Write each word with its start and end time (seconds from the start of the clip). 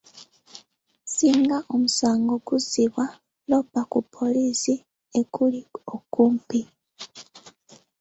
Singa 1.15 1.57
omusango 1.73 2.33
guzzibwa, 2.47 3.05
loopa 3.49 3.81
ku 3.91 3.99
poliisi 4.13 4.73
ekuli 5.19 5.59
okumpi. 5.95 6.61